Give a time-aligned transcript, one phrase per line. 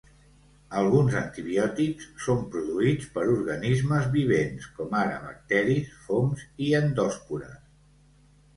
[0.77, 7.57] Alguns antibiòtics són produïts per organismes vivents, com ara bacteris, fongs, i endòspores.